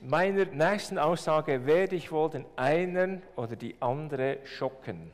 [0.00, 5.10] Meiner nächsten Aussage werde ich wohl den einen oder die andere schocken.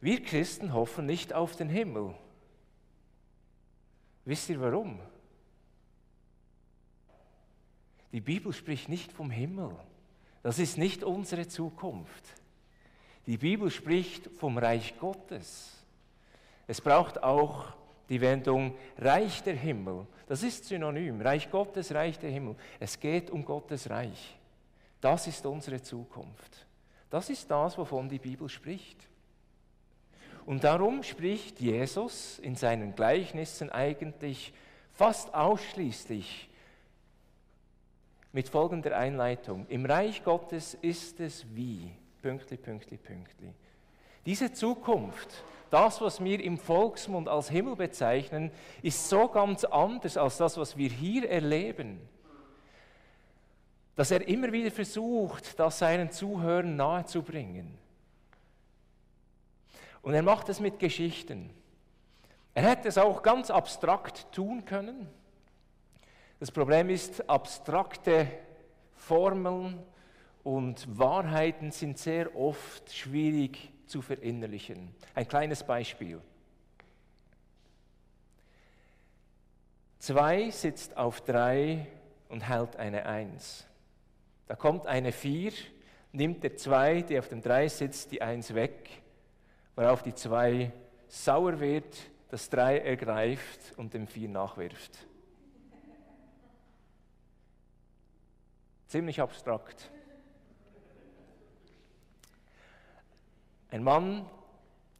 [0.00, 2.14] Wir Christen hoffen nicht auf den Himmel.
[4.24, 4.98] Wisst ihr warum?
[8.12, 9.70] Die Bibel spricht nicht vom Himmel.
[10.42, 12.24] Das ist nicht unsere Zukunft.
[13.26, 15.84] Die Bibel spricht vom Reich Gottes.
[16.66, 17.74] Es braucht auch
[18.10, 20.06] die Wendung Reich der Himmel.
[20.26, 21.22] Das ist synonym.
[21.22, 22.56] Reich Gottes, Reich der Himmel.
[22.78, 24.36] Es geht um Gottes Reich.
[25.00, 26.66] Das ist unsere Zukunft.
[27.08, 29.08] Das ist das, wovon die Bibel spricht.
[30.44, 34.52] Und darum spricht Jesus in seinen Gleichnissen eigentlich
[34.92, 36.48] fast ausschließlich
[38.32, 39.66] mit folgender Einleitung.
[39.68, 43.54] Im Reich Gottes ist es wie, pünktli, pünktli, pünktli.
[44.26, 48.50] Diese Zukunft, das, was wir im Volksmund als Himmel bezeichnen,
[48.82, 52.00] ist so ganz anders als das, was wir hier erleben,
[53.96, 57.78] dass er immer wieder versucht, das seinen Zuhörern nahezubringen.
[60.02, 61.50] Und er macht es mit Geschichten.
[62.54, 65.08] Er hätte es auch ganz abstrakt tun können.
[66.40, 68.26] Das Problem ist, abstrakte
[68.96, 69.78] Formeln
[70.42, 74.94] und Wahrheiten sind sehr oft schwierig zu verinnerlichen.
[75.14, 76.20] Ein kleines Beispiel.
[79.98, 81.86] Zwei sitzt auf drei
[82.28, 83.66] und hält eine Eins.
[84.46, 85.52] Da kommt eine Vier,
[86.12, 89.02] nimmt der Zwei, der auf dem Drei sitzt, die Eins weg,
[89.76, 90.72] worauf die Zwei
[91.08, 91.96] sauer wird,
[92.30, 95.06] das Drei ergreift und dem Vier nachwirft.
[98.86, 99.90] Ziemlich abstrakt.
[103.70, 104.26] Ein Mann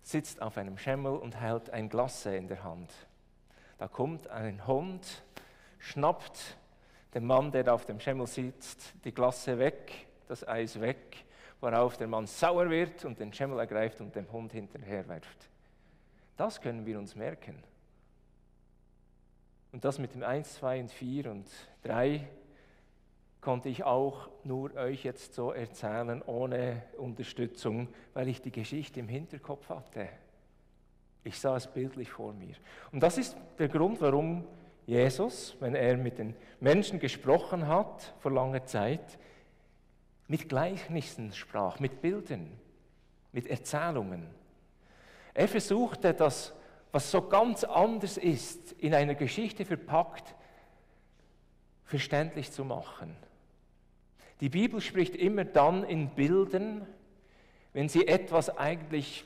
[0.03, 2.91] sitzt auf einem Schemmel und hält ein Glas in der Hand.
[3.79, 5.23] Da kommt ein Hund,
[5.79, 6.57] schnappt
[7.15, 11.25] dem Mann, der auf dem Schemmel sitzt, die Glasse weg, das Eis weg,
[11.61, 15.49] worauf der Mann sauer wird und den Schemmel ergreift und dem Hund hinterherwerft.
[16.37, 17.63] Das können wir uns merken.
[19.73, 21.49] Und das mit dem 1, 2 und 4 und
[21.83, 22.29] 3
[23.41, 29.09] konnte ich auch nur euch jetzt so erzählen, ohne Unterstützung, weil ich die Geschichte im
[29.09, 30.09] Hinterkopf hatte.
[31.25, 32.55] Ich sah es bildlich vor mir.
[32.93, 34.47] Und das ist der Grund, warum
[34.87, 39.19] Jesus, wenn er mit den Menschen gesprochen hat vor langer Zeit,
[40.27, 42.51] mit Gleichnissen sprach, mit Bildern,
[43.33, 44.29] mit Erzählungen.
[45.35, 46.55] Er versuchte das,
[46.93, 50.35] was so ganz anders ist, in einer Geschichte verpackt,
[51.85, 53.17] verständlich zu machen.
[54.41, 56.87] Die Bibel spricht immer dann in Bildern,
[57.73, 59.25] wenn sie etwas eigentlich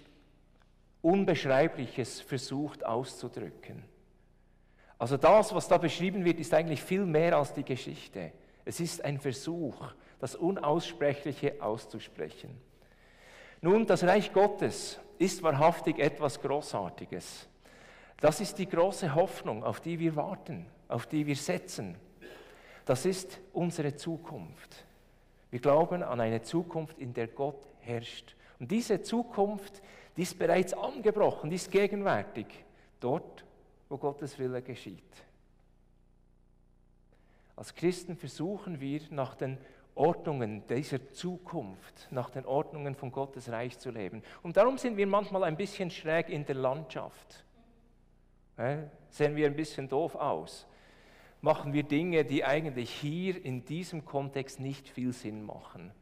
[1.02, 3.84] Unbeschreibliches versucht auszudrücken.
[4.98, 8.32] Also das, was da beschrieben wird, ist eigentlich viel mehr als die Geschichte.
[8.64, 12.58] Es ist ein Versuch, das Unaussprechliche auszusprechen.
[13.60, 17.48] Nun, das Reich Gottes ist wahrhaftig etwas Großartiges.
[18.20, 21.96] Das ist die große Hoffnung, auf die wir warten, auf die wir setzen.
[22.84, 24.84] Das ist unsere Zukunft.
[25.54, 28.34] Wir glauben an eine Zukunft, in der Gott herrscht.
[28.58, 29.82] Und diese Zukunft,
[30.16, 32.46] die ist bereits angebrochen, die ist gegenwärtig,
[32.98, 33.44] dort,
[33.88, 34.98] wo Gottes Wille geschieht.
[37.54, 39.58] Als Christen versuchen wir nach den
[39.94, 44.24] Ordnungen dieser Zukunft, nach den Ordnungen von Gottes Reich zu leben.
[44.42, 47.44] Und darum sind wir manchmal ein bisschen schräg in der Landschaft.
[49.08, 50.66] Sehen wir ein bisschen doof aus
[51.44, 55.92] machen wir Dinge, die eigentlich hier in diesem Kontext nicht viel Sinn machen.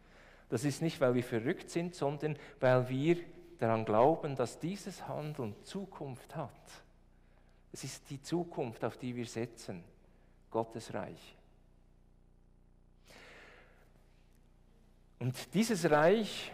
[0.49, 3.17] Das ist nicht, weil wir verrückt sind, sondern weil wir
[3.59, 6.51] daran glauben, dass dieses Handeln Zukunft hat.
[7.73, 9.83] Es ist die Zukunft, auf die wir setzen,
[10.51, 11.37] Gottes Reich.
[15.19, 16.53] Und dieses Reich,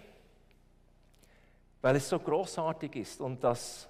[1.83, 3.89] weil es so großartig ist und das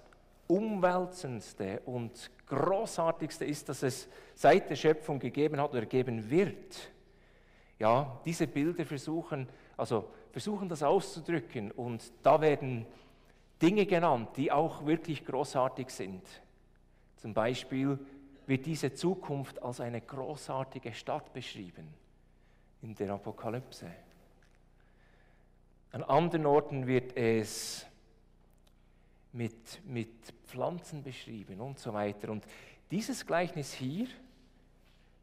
[0.48, 6.90] Umwälzendste und Großartigste ist, dass es seit der Schöpfung gegeben hat oder geben wird.
[7.78, 9.46] Ja, diese Bilder versuchen,
[9.76, 12.86] also versuchen das auszudrücken und da werden
[13.60, 16.22] Dinge genannt, die auch wirklich großartig sind.
[17.16, 17.98] Zum Beispiel
[18.46, 21.92] wird diese Zukunft als eine großartige Stadt beschrieben
[22.82, 23.90] in der Apokalypse.
[25.92, 27.86] An anderen Orten wird es
[29.32, 32.30] mit, mit Pflanzen beschrieben und so weiter.
[32.30, 32.44] Und
[32.90, 34.06] dieses Gleichnis hier,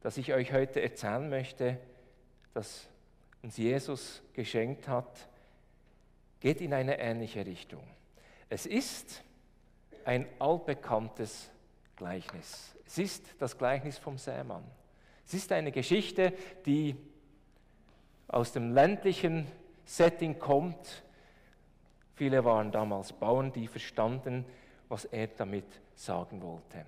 [0.01, 1.79] das ich euch heute erzählen möchte,
[2.53, 2.87] das
[3.41, 5.27] uns Jesus geschenkt hat,
[6.39, 7.83] geht in eine ähnliche Richtung.
[8.49, 9.23] Es ist
[10.03, 11.49] ein altbekanntes
[11.95, 12.75] Gleichnis.
[12.85, 14.63] Es ist das Gleichnis vom Sämann.
[15.25, 16.33] Es ist eine Geschichte,
[16.65, 16.95] die
[18.27, 19.47] aus dem ländlichen
[19.85, 21.03] Setting kommt.
[22.15, 24.45] Viele waren damals Bauern, die verstanden,
[24.89, 25.65] was er damit
[25.95, 26.85] sagen wollte.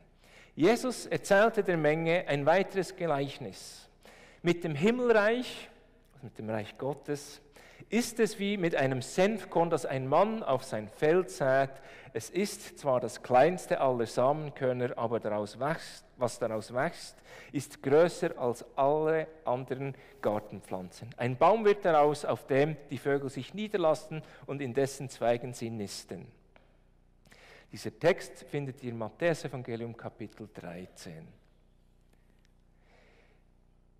[0.55, 3.87] Jesus erzählte der Menge ein weiteres Gleichnis.
[4.41, 5.69] Mit dem Himmelreich,
[6.21, 7.41] mit dem Reich Gottes,
[7.89, 11.69] ist es wie mit einem Senfkorn, das ein Mann auf sein Feld sät.
[12.13, 17.15] Es ist zwar das kleinste aller Samenkörner, aber daraus wächst, was daraus wächst,
[17.51, 21.09] ist größer als alle anderen Gartenpflanzen.
[21.17, 25.69] Ein Baum wird daraus, auf dem die Vögel sich niederlassen und in dessen Zweigen sie
[25.69, 26.27] nisten.
[27.71, 31.27] Dieser Text findet ihr im Matthäus-Evangelium Kapitel 13.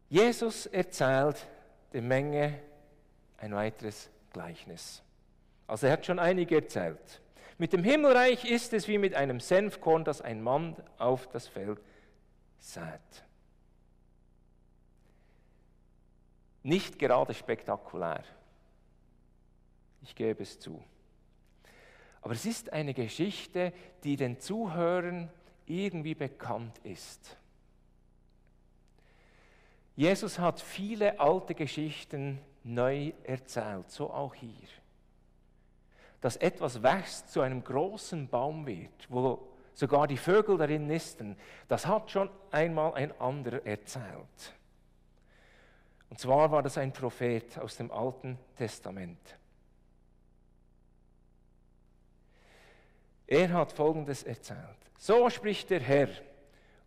[0.10, 1.46] Jesus erzählt
[1.92, 2.60] der Menge
[3.38, 5.04] ein weiteres Gleichnis.
[5.68, 7.22] Also er hat schon einige erzählt.
[7.58, 11.80] Mit dem Himmelreich ist es wie mit einem Senfkorn, das ein Mann auf das Feld
[12.60, 13.26] sät.
[16.64, 18.24] Nicht gerade spektakulär.
[20.02, 20.84] Ich gebe es zu.
[22.22, 23.72] Aber es ist eine Geschichte,
[24.04, 25.30] die den Zuhörern
[25.66, 27.38] irgendwie bekannt ist.
[29.96, 34.68] Jesus hat viele alte Geschichten neu erzählt, so auch hier.
[36.22, 39.47] Dass etwas wächst, zu einem großen Baum wird, wo
[39.78, 41.38] sogar die Vögel darin nisten,
[41.68, 44.56] das hat schon einmal ein anderer erzählt.
[46.10, 49.38] Und zwar war das ein Prophet aus dem Alten Testament.
[53.28, 54.58] Er hat Folgendes erzählt.
[54.98, 56.10] So spricht der Herr,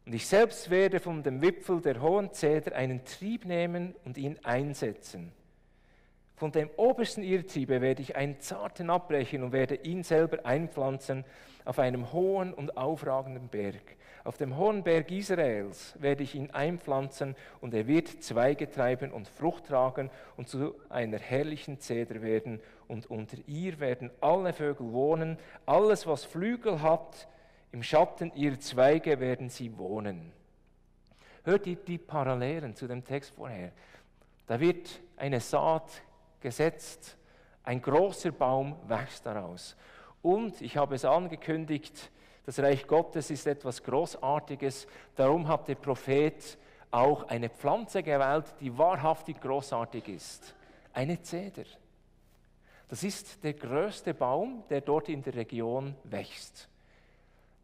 [0.05, 4.37] und ich selbst werde von dem Wipfel der hohen Zeder einen Trieb nehmen und ihn
[4.43, 5.33] einsetzen
[6.41, 11.27] von dem obersten Irrtriebe werde ich einen zarten abbrechen und werde ihn selber einpflanzen
[11.67, 13.83] auf einem hohen und aufragenden Berg.
[14.25, 19.29] Auf dem hohen Berg Israels werde ich ihn einpflanzen und er wird Zweige treiben und
[19.29, 20.09] Frucht tragen
[20.39, 22.63] und zu einer herrlichen Zeder werden.
[22.89, 27.29] Und unter ihr werden alle Vögel wohnen, alles was Flügel hat,
[27.71, 30.33] im Schatten ihrer Zweige werden sie wohnen.
[31.45, 33.73] Hört ihr die Parallelen zu dem Text vorher?
[34.47, 34.89] Da wird
[35.19, 36.03] eine Saat
[36.41, 37.17] gesetzt.
[37.63, 39.77] Ein großer Baum wächst daraus.
[40.23, 42.11] Und ich habe es angekündigt,
[42.47, 44.87] das Reich Gottes ist etwas Großartiges.
[45.15, 46.59] Darum hat der Prophet
[46.91, 50.55] auch eine Pflanze gewählt, die wahrhaftig großartig ist.
[50.93, 51.65] Eine Zeder.
[52.89, 56.69] Das ist der größte Baum, der dort in der Region wächst.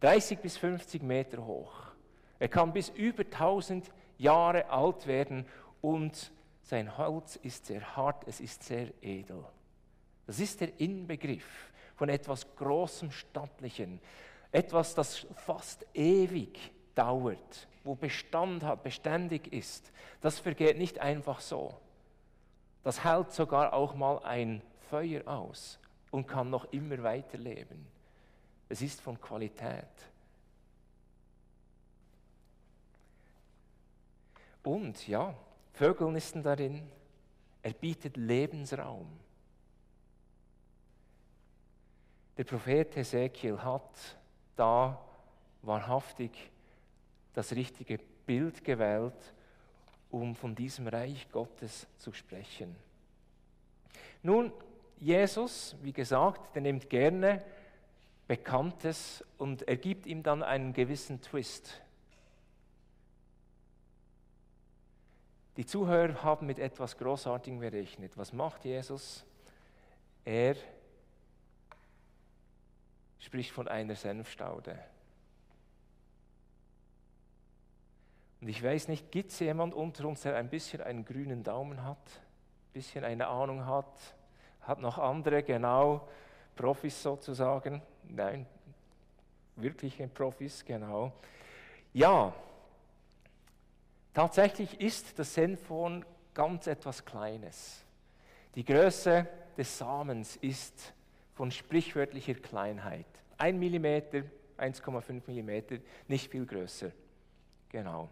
[0.00, 1.72] 30 bis 50 Meter hoch.
[2.38, 5.46] Er kann bis über 1000 Jahre alt werden
[5.80, 6.30] und
[6.66, 9.44] sein Holz ist sehr hart, es ist sehr edel.
[10.26, 14.00] Das ist der Inbegriff von etwas Großem, Stattlichen,
[14.50, 16.58] etwas, das fast ewig
[16.96, 19.92] dauert, wo Bestand hat, beständig ist.
[20.20, 21.78] Das vergeht nicht einfach so.
[22.82, 25.78] Das hält sogar auch mal ein Feuer aus
[26.10, 27.86] und kann noch immer weiterleben.
[28.68, 29.84] Es ist von Qualität.
[34.64, 35.32] Und ja,
[35.76, 36.88] Vögel nisten darin.
[37.60, 39.06] Er bietet Lebensraum.
[42.38, 44.16] Der Prophet Hesekiel hat
[44.56, 44.98] da
[45.60, 46.50] wahrhaftig
[47.34, 49.34] das richtige Bild gewählt,
[50.10, 52.74] um von diesem Reich Gottes zu sprechen.
[54.22, 54.52] Nun,
[54.98, 57.44] Jesus, wie gesagt, der nimmt gerne
[58.26, 61.82] Bekanntes und er gibt ihm dann einen gewissen Twist.
[65.56, 68.16] Die Zuhörer haben mit etwas Großartigem gerechnet.
[68.16, 69.24] Was macht Jesus?
[70.24, 70.56] Er
[73.18, 74.78] spricht von einer Senfstaude.
[78.40, 81.82] Und ich weiß nicht, gibt es jemand unter uns, der ein bisschen einen grünen Daumen
[81.82, 84.14] hat, ein bisschen eine Ahnung hat,
[84.60, 86.06] hat noch andere, genau,
[86.54, 87.80] Profis sozusagen?
[88.04, 88.46] Nein,
[89.56, 91.12] wirkliche Profis, genau.
[91.94, 92.34] Ja,
[94.16, 97.84] Tatsächlich ist das Senfkorn ganz etwas Kleines.
[98.54, 100.94] Die Größe des Samens ist
[101.34, 103.04] von sprichwörtlicher Kleinheit.
[103.36, 104.22] Ein Millimeter,
[104.56, 105.76] 1,5 Millimeter,
[106.08, 106.92] nicht viel größer.
[107.68, 108.08] Genau.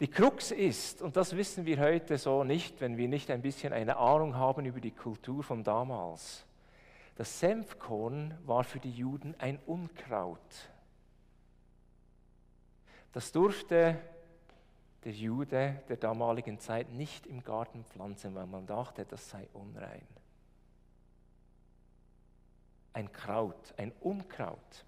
[0.00, 3.74] Die Krux ist, und das wissen wir heute so nicht, wenn wir nicht ein bisschen
[3.74, 6.46] eine Ahnung haben über die Kultur von damals.
[7.16, 10.71] Das Senfkorn war für die Juden ein Unkraut.
[13.12, 13.98] Das durfte
[15.04, 20.06] der Jude der damaligen Zeit nicht im Garten pflanzen, weil man dachte, das sei unrein.
[22.92, 24.84] Ein Kraut, ein Unkraut.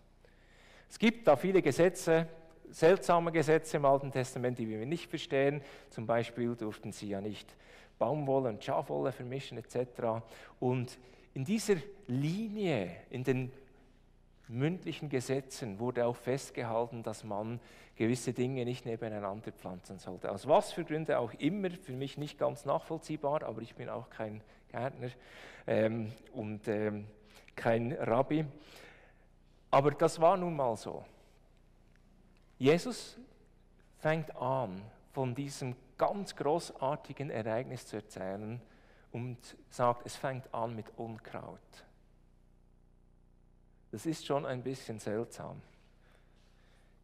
[0.89, 2.29] Es gibt da viele Gesetze
[2.75, 5.63] seltsame Gesetze im Alten Testament, die wir nicht verstehen.
[5.91, 7.55] Zum Beispiel durften sie ja nicht
[7.99, 10.25] Baumwolle und Schafwolle vermischen etc.
[10.59, 10.99] Und
[11.35, 11.77] in dieser
[12.07, 13.53] Linie, in den
[14.49, 17.61] mündlichen Gesetzen wurde auch festgehalten, dass man
[17.97, 20.31] gewisse Dinge nicht nebeneinander pflanzen sollte.
[20.31, 24.11] Aus was für Gründen auch immer, für mich nicht ganz nachvollziehbar, aber ich bin auch
[24.11, 25.11] kein Gärtner
[25.67, 27.07] ähm, und ähm,
[27.55, 28.45] kein Rabbi.
[29.71, 31.05] Aber das war nun mal so.
[32.59, 33.19] Jesus
[33.99, 34.83] fängt an,
[35.13, 38.61] von diesem ganz großartigen Ereignis zu erzählen
[39.13, 39.39] und
[39.71, 41.61] sagt, es fängt an mit Unkraut.
[43.95, 45.63] Das ist schon ein bisschen seltsam.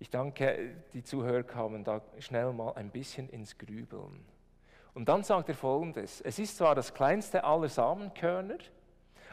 [0.00, 4.25] Ich denke, die Zuhörer kamen da schnell mal ein bisschen ins Grübeln.
[4.92, 8.59] Und dann sagt er folgendes: Es ist zwar das kleinste aller Samenkörner,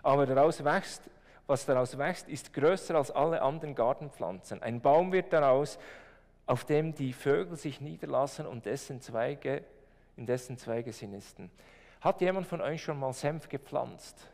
[0.03, 1.09] aber daraus wächst,
[1.47, 4.61] was daraus wächst, ist größer als alle anderen Gartenpflanzen.
[4.61, 5.79] Ein Baum wird daraus,
[6.45, 9.63] auf dem die Vögel sich niederlassen und dessen Zweige,
[10.15, 11.49] in dessen Zweige sie nisten.
[12.01, 14.29] Hat jemand von euch schon mal Senf gepflanzt?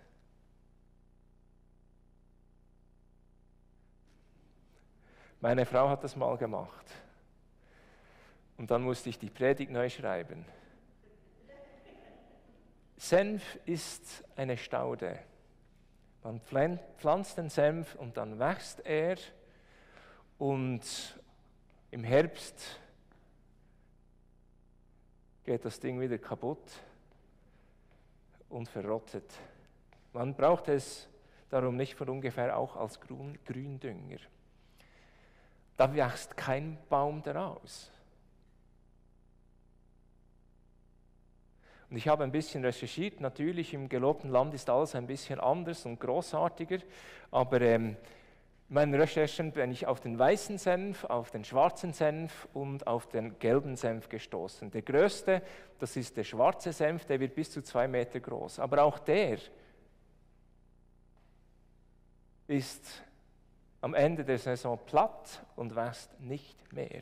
[5.43, 6.85] Meine Frau hat das mal gemacht.
[8.57, 10.45] Und dann musste ich die Predigt neu schreiben.
[12.95, 15.19] Senf ist eine Staude.
[16.23, 19.17] Man pflanzt den Senf und dann wächst er
[20.37, 20.81] und
[21.91, 22.79] im Herbst
[25.43, 26.71] geht das Ding wieder kaputt
[28.47, 29.29] und verrottet.
[30.13, 31.09] Man braucht es
[31.49, 34.19] darum nicht von ungefähr auch als Gründünger.
[35.77, 37.91] Da wächst kein Baum daraus.
[41.89, 43.21] Und ich habe ein bisschen recherchiert.
[43.21, 46.79] Natürlich, im gelobten Land ist alles ein bisschen anders und großartiger.
[47.29, 47.95] Aber ähm,
[48.69, 53.07] in meinen Recherchen bin ich auf den weißen Senf, auf den schwarzen Senf und auf
[53.09, 54.71] den gelben Senf gestoßen.
[54.71, 55.43] Der größte,
[55.77, 58.57] das ist der schwarze Senf, der wird bis zu zwei Meter groß.
[58.57, 59.37] Aber auch der
[62.47, 63.03] ist
[63.83, 67.01] am Ende der Saison platt und wächst nicht mehr.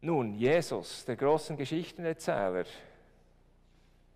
[0.00, 2.64] Nun, Jesus, der großen Geschichtenerzähler,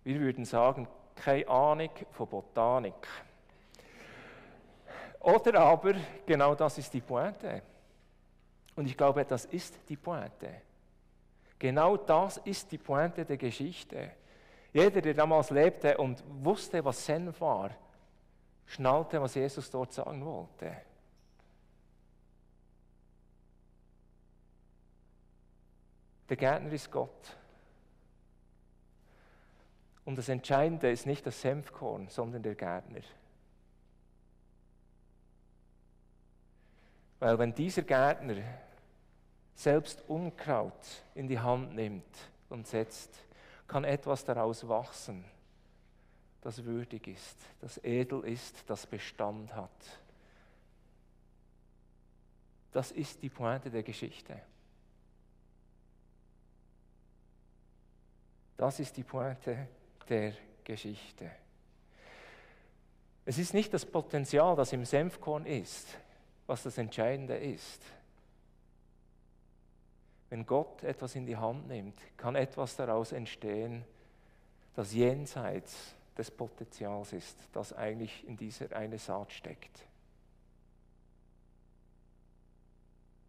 [0.05, 3.07] wir würden sagen, keine Ahnung von Botanik.
[5.19, 5.95] Oder aber,
[6.25, 7.61] genau das ist die Pointe.
[8.77, 10.61] Und ich glaube, das ist die Pointe.
[11.59, 14.11] Genau das ist die Pointe der Geschichte.
[14.71, 17.71] Jeder, der damals lebte und wusste, was Senf war,
[18.67, 20.75] schnallte, was Jesus dort sagen wollte.
[26.29, 27.37] Der Gärtner ist Gott.
[30.03, 33.01] Und das Entscheidende ist nicht das Senfkorn, sondern der Gärtner.
[37.19, 38.35] Weil wenn dieser Gärtner
[39.55, 42.15] selbst Unkraut in die Hand nimmt
[42.49, 43.25] und setzt,
[43.67, 45.25] kann etwas daraus wachsen
[46.47, 49.69] das würdig ist, das edel ist, das Bestand hat.
[52.71, 54.39] Das ist die Pointe der Geschichte.
[58.55, 59.67] Das ist die Pointe
[60.07, 61.29] der Geschichte.
[63.25, 65.97] Es ist nicht das Potenzial, das im Senfkorn ist,
[66.45, 67.83] was das Entscheidende ist.
[70.29, 73.83] Wenn Gott etwas in die Hand nimmt, kann etwas daraus entstehen,
[74.75, 79.85] das jenseits des Potenzials ist, das eigentlich in dieser eine Saat steckt.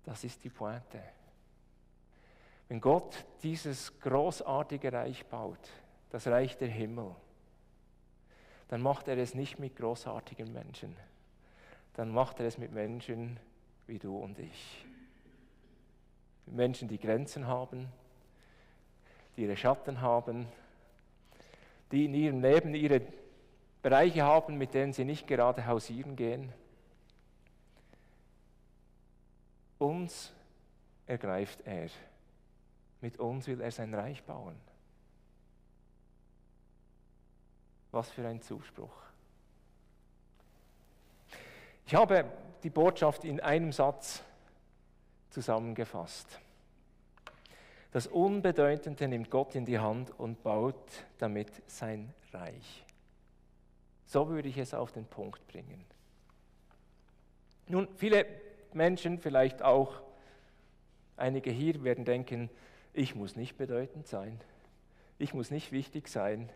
[0.05, 1.03] Das ist die Pointe.
[2.69, 5.71] Wenn Gott dieses großartige Reich baut,
[6.11, 7.15] das Reich der Himmel,
[8.69, 10.95] dann macht er es nicht mit großartigen Menschen,
[11.95, 13.41] dann macht er es mit Menschen
[13.87, 14.85] wie du und ich.
[16.47, 17.89] Mit Menschen, die Grenzen haben,
[19.37, 20.47] die ihre Schatten haben,
[21.91, 23.03] die in ihrem Leben ihre
[23.83, 26.53] Bereiche haben, mit denen sie nicht gerade hausieren gehen.
[29.79, 30.33] Uns
[31.07, 31.89] ergreift er.
[33.01, 34.57] Mit uns will er sein Reich bauen.
[37.93, 38.95] Was für ein Zuspruch.
[41.87, 42.25] Ich habe
[42.63, 44.23] die Botschaft in einem Satz
[45.31, 46.39] zusammengefasst.
[47.91, 52.85] Das Unbedeutende nimmt Gott in die Hand und baut damit sein Reich.
[54.05, 55.85] So würde ich es auf den Punkt bringen.
[57.67, 58.27] Nun, viele
[58.73, 60.01] Menschen, vielleicht auch
[61.17, 62.51] einige hier, werden denken,
[62.93, 64.41] ich muss nicht bedeutend sein,
[65.19, 66.51] ich muss nicht wichtig sein.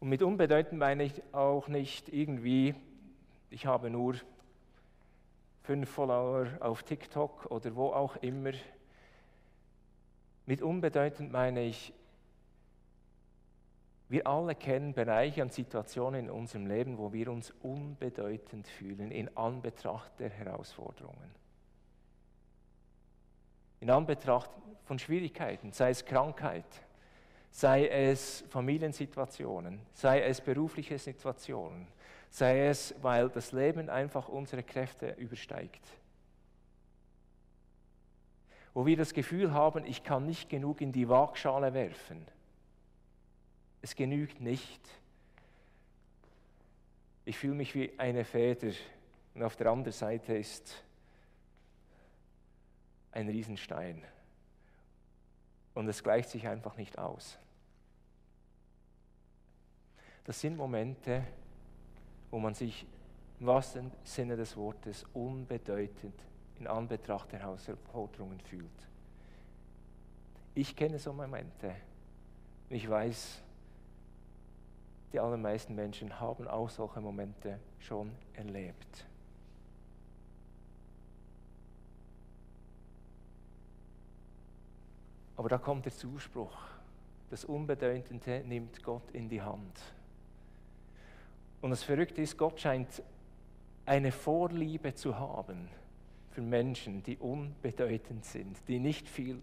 [0.00, 2.74] Und mit unbedeutend meine ich auch nicht irgendwie,
[3.50, 4.14] ich habe nur
[5.62, 8.52] fünf Follower auf TikTok oder wo auch immer.
[10.50, 11.92] Mit unbedeutend meine ich,
[14.08, 19.36] wir alle kennen Bereiche und Situationen in unserem Leben, wo wir uns unbedeutend fühlen in
[19.36, 21.30] Anbetracht der Herausforderungen.
[23.78, 24.50] In Anbetracht
[24.86, 26.66] von Schwierigkeiten, sei es Krankheit,
[27.52, 31.86] sei es Familiensituationen, sei es berufliche Situationen,
[32.28, 35.99] sei es, weil das Leben einfach unsere Kräfte übersteigt.
[38.72, 42.26] Wo wir das Gefühl haben, ich kann nicht genug in die Waagschale werfen.
[43.82, 44.80] Es genügt nicht.
[47.24, 48.72] Ich fühle mich wie eine Feder
[49.34, 50.84] und auf der anderen Seite ist
[53.12, 54.02] ein Riesenstein.
[55.74, 57.38] Und es gleicht sich einfach nicht aus.
[60.24, 61.24] Das sind Momente,
[62.30, 62.86] wo man sich
[63.38, 66.14] im wahrsten Sinne des Wortes unbedeutend
[66.60, 68.68] in Anbetracht der Herausforderungen fühlt.
[70.54, 71.74] Ich kenne so Momente.
[72.68, 73.40] Ich weiß,
[75.12, 79.06] die allermeisten Menschen haben auch solche Momente schon erlebt.
[85.36, 86.58] Aber da kommt der Zuspruch.
[87.30, 89.80] Das Unbedeutende nimmt Gott in die Hand.
[91.62, 93.02] Und das Verrückte ist, Gott scheint
[93.86, 95.79] eine Vorliebe zu haben
[96.30, 99.40] für Menschen, die unbedeutend sind, die nicht viel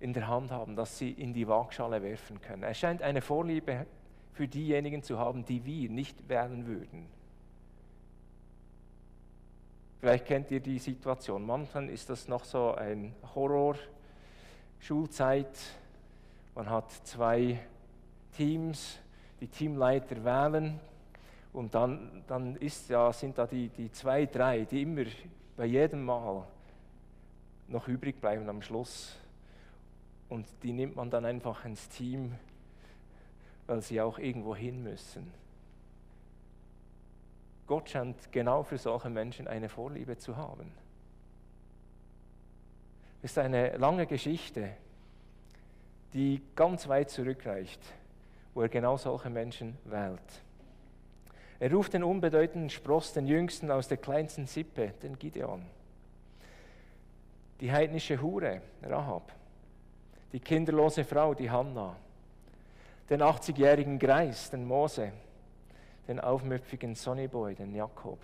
[0.00, 2.62] in der Hand haben, dass sie in die Waagschale werfen können.
[2.62, 3.86] Er scheint eine Vorliebe
[4.32, 7.06] für diejenigen zu haben, die wir nicht wählen würden.
[10.00, 11.46] Vielleicht kennt ihr die Situation.
[11.46, 13.76] Manchmal ist das noch so ein Horror.
[14.80, 15.56] Schulzeit.
[16.56, 17.60] Man hat zwei
[18.36, 18.98] Teams,
[19.40, 20.80] die Teamleiter wählen
[21.52, 25.04] und dann, dann ist ja, sind da die, die zwei, drei, die immer
[25.62, 26.44] bei jedem Mal
[27.68, 29.16] noch übrig bleiben am Schluss.
[30.28, 32.34] Und die nimmt man dann einfach ins Team,
[33.68, 35.32] weil sie auch irgendwo hin müssen.
[37.68, 40.68] Gott scheint genau für solche Menschen eine Vorliebe zu haben.
[43.22, 44.72] Es ist eine lange Geschichte,
[46.12, 47.80] die ganz weit zurückreicht,
[48.52, 50.42] wo er genau solche Menschen wählt.
[51.62, 55.62] Er ruft den unbedeutenden Spross, den jüngsten aus der kleinsten Sippe, den Gideon.
[57.60, 59.30] Die heidnische Hure, Rahab.
[60.32, 61.94] Die kinderlose Frau, die Hannah.
[63.08, 65.12] Den 80-jährigen Greis, den Mose.
[66.08, 68.18] Den aufmüpfigen Sonnyboy, den Jakob.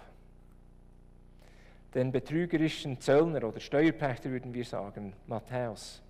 [1.94, 6.02] Den betrügerischen Zöllner oder Steuerpächter würden wir sagen, Matthäus.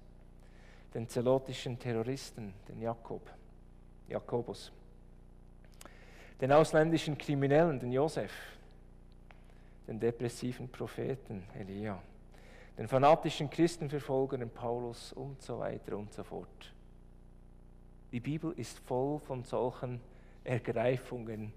[0.94, 3.20] Den zelotischen Terroristen, den Jakob,
[4.08, 4.72] Jakobus
[6.40, 8.32] den ausländischen Kriminellen, den Josef,
[9.86, 12.00] den depressiven Propheten Elia,
[12.76, 16.72] den fanatischen Christenverfolger, den Paulus und so weiter und so fort.
[18.12, 20.00] Die Bibel ist voll von solchen
[20.44, 21.52] Ergreifungen,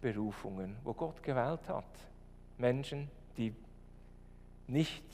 [0.00, 1.84] Berufungen, wo Gott gewählt hat.
[2.58, 3.54] Menschen, die
[4.66, 5.04] nicht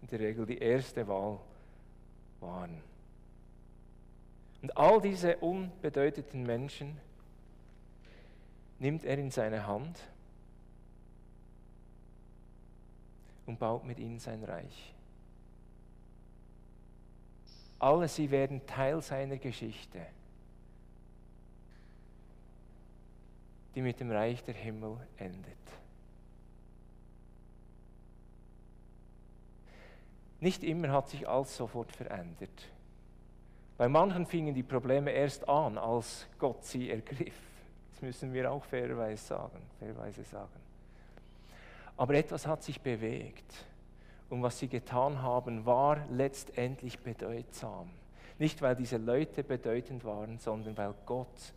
[0.00, 1.38] in der Regel die erste Wahl
[2.40, 2.80] waren.
[4.62, 6.98] Und all diese unbedeutenden Menschen
[8.82, 9.96] nimmt er in seine Hand
[13.46, 14.92] und baut mit ihnen sein Reich.
[17.78, 20.04] Alle sie werden Teil seiner Geschichte,
[23.76, 25.56] die mit dem Reich der Himmel endet.
[30.40, 32.68] Nicht immer hat sich alles sofort verändert.
[33.78, 37.51] Bei manchen fingen die Probleme erst an, als Gott sie ergriff
[38.02, 39.62] müssen wir auch fairerweise sagen.
[39.78, 40.60] Fairerweise sagen.
[41.96, 43.64] Aber etwas hat sich bewegt.
[44.28, 47.90] Und was sie getan haben, war letztendlich bedeutsam.
[48.38, 51.52] Nicht, weil diese Leute bedeutend waren, sondern weil Gott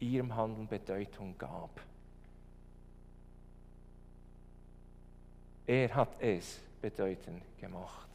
[0.00, 1.70] ihrem Handeln Bedeutung gab.
[5.66, 8.08] Er hat es bedeutend gemacht.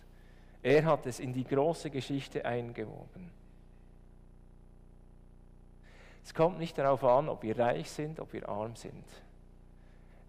[0.62, 3.30] Er hat es in die große Geschichte eingewoben.
[6.24, 9.04] Es kommt nicht darauf an, ob wir reich sind, ob wir arm sind.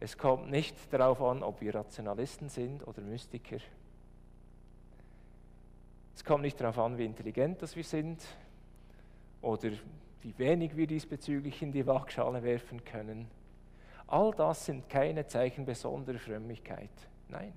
[0.00, 3.58] Es kommt nicht darauf an, ob wir Rationalisten sind oder Mystiker.
[6.14, 8.22] Es kommt nicht darauf an, wie intelligent das wir sind
[9.40, 9.70] oder
[10.22, 13.28] wie wenig wir diesbezüglich in die Waagschale werfen können.
[14.06, 16.90] All das sind keine Zeichen besonderer Frömmigkeit.
[17.28, 17.52] Nein.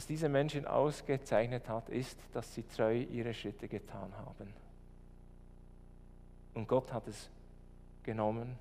[0.00, 4.50] Was diese Menschen ausgezeichnet hat, ist, dass sie treu ihre Schritte getan haben.
[6.54, 7.28] Und Gott hat es
[8.02, 8.56] genommen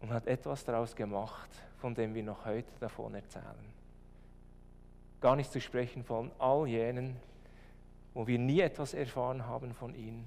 [0.00, 3.44] und hat etwas daraus gemacht, von dem wir noch heute davon erzählen.
[5.20, 7.14] Gar nicht zu sprechen von all jenen,
[8.14, 10.26] wo wir nie etwas erfahren haben von ihnen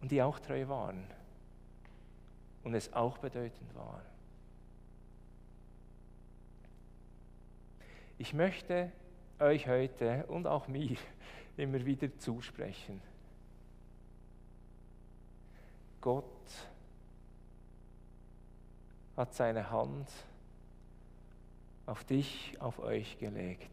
[0.00, 1.06] und die auch treu waren
[2.64, 4.02] und es auch bedeutend war.
[8.18, 8.90] Ich möchte
[9.38, 10.96] euch heute und auch mir
[11.56, 13.00] immer wieder zusprechen.
[16.00, 16.24] Gott
[19.16, 20.08] hat seine Hand
[21.86, 23.70] auf dich, auf euch gelegt.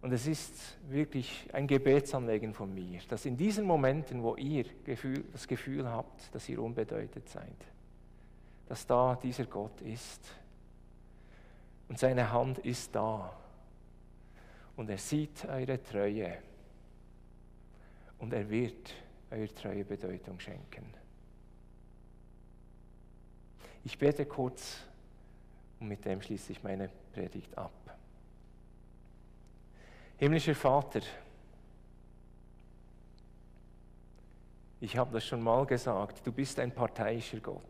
[0.00, 4.64] Und es ist wirklich ein Gebetsanlegen von mir, dass in diesen Momenten, wo ihr
[5.32, 7.56] das Gefühl habt, dass ihr unbedeutet seid,
[8.68, 10.20] dass da dieser Gott ist.
[11.88, 13.34] Und seine Hand ist da.
[14.76, 16.38] Und er sieht eure Treue.
[18.18, 18.92] Und er wird
[19.30, 20.92] eure Treue Bedeutung schenken.
[23.84, 24.80] Ich bete kurz
[25.80, 27.72] und mit dem schließe ich meine Predigt ab.
[30.18, 31.00] Himmlischer Vater,
[34.80, 37.62] ich habe das schon mal gesagt, du bist ein parteiischer Gott.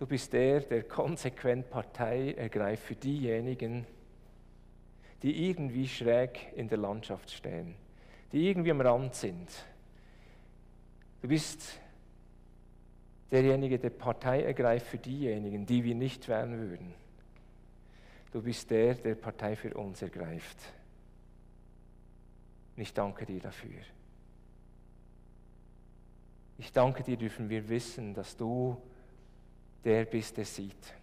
[0.00, 3.86] Du bist der, der konsequent Partei ergreift für diejenigen,
[5.22, 7.74] die irgendwie schräg in der Landschaft stehen,
[8.32, 9.50] die irgendwie am Rand sind.
[11.20, 11.78] Du bist
[13.30, 16.94] derjenige, der Partei ergreift für diejenigen, die wir nicht wählen würden.
[18.32, 20.56] Du bist der, der Partei für uns ergreift.
[22.74, 23.82] Und ich danke dir dafür.
[26.56, 28.80] Ich danke dir, dürfen wir wissen, dass du
[29.84, 30.94] der bist, der sieht.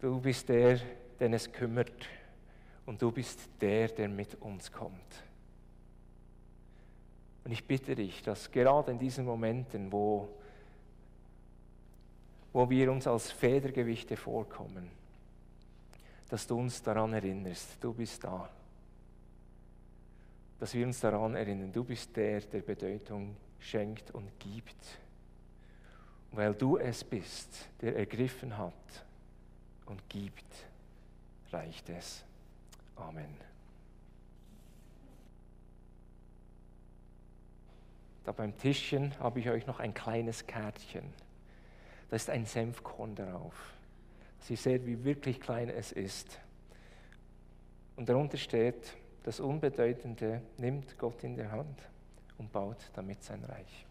[0.00, 0.80] Du bist der,
[1.18, 2.06] den es kümmert.
[2.86, 5.24] Und du bist der, der mit uns kommt.
[7.44, 10.28] Und ich bitte dich, dass gerade in diesen Momenten, wo,
[12.52, 14.90] wo wir uns als Federgewichte vorkommen,
[16.28, 18.48] dass du uns daran erinnerst, du bist da.
[20.58, 24.98] Dass wir uns daran erinnern, du bist der, der Bedeutung schenkt und gibt
[26.32, 28.72] weil du es bist, der ergriffen hat
[29.86, 30.44] und gibt,
[31.52, 32.24] reicht es.
[32.96, 33.36] Amen.
[38.24, 41.12] Da beim Tischchen habe ich euch noch ein kleines Kärtchen.
[42.10, 43.54] Da ist ein Senfkorn darauf.
[44.40, 46.38] Sie seht, wie wirklich klein es ist.
[47.96, 51.80] Und darunter steht, das Unbedeutende nimmt Gott in der Hand
[52.38, 53.86] und baut damit sein Reich.